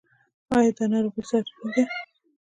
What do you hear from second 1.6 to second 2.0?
ده؟